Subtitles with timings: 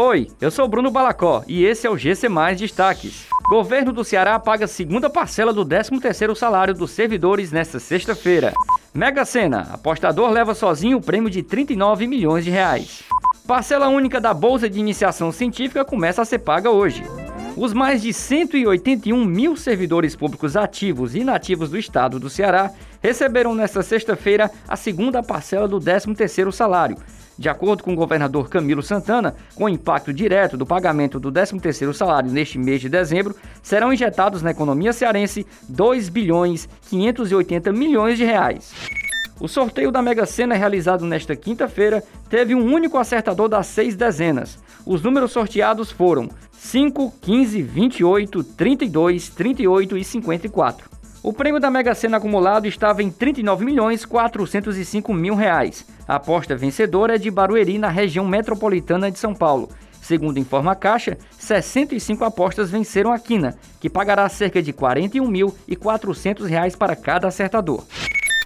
[0.00, 3.26] Oi, eu sou Bruno Balacó e esse é o GC Mais Destaques.
[3.50, 8.52] Governo do Ceará paga segunda parcela do 13º salário dos servidores nesta sexta-feira.
[8.94, 13.02] Mega Sena, apostador leva sozinho o prêmio de 39 milhões de reais.
[13.44, 17.02] Parcela única da Bolsa de Iniciação Científica começa a ser paga hoje.
[17.60, 22.70] Os mais de 181 mil servidores públicos ativos e inativos do estado do Ceará
[23.02, 26.96] receberam nesta sexta-feira a segunda parcela do 13º salário,
[27.36, 31.92] de acordo com o governador Camilo Santana, com o impacto direto do pagamento do 13º
[31.92, 38.24] salário neste mês de dezembro, serão injetados na economia cearense 2 bilhões 580 milhões de
[38.24, 38.72] reais.
[39.40, 44.58] O sorteio da Mega Sena realizado nesta quinta-feira teve um único acertador das seis dezenas.
[44.88, 50.88] Os números sorteados foram 5, 15, 28, 32, 38 e 54.
[51.22, 55.84] O prêmio da Mega Sena acumulado estava em 39 milhões 405 mil reais.
[56.08, 59.68] A aposta vencedora é de Barueri, na região metropolitana de São Paulo.
[60.00, 66.78] Segundo informa a Caixa, 65 apostas venceram a quina, que pagará cerca de R$ 41.400
[66.78, 67.84] para cada acertador.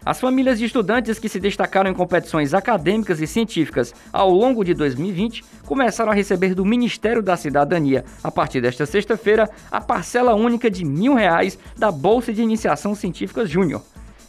[0.05, 4.75] As famílias de estudantes que se destacaram em competições acadêmicas e científicas ao longo de
[4.75, 10.69] 2020 começaram a receber do Ministério da Cidadania, a partir desta sexta-feira, a parcela única
[10.69, 13.81] de mil reais da Bolsa de Iniciação Científica Júnior.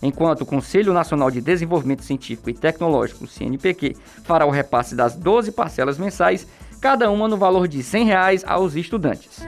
[0.01, 5.53] Enquanto o Conselho Nacional de Desenvolvimento Científico e Tecnológico, CNPq, fará o repasse das 12
[5.53, 6.45] parcelas mensais,
[6.79, 9.41] cada uma no valor de 100 reais aos estudantes.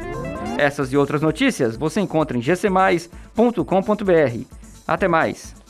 [0.57, 3.15] Essas e outras notícias você encontra em gcmais.com.br.
[4.87, 5.64] Até mais!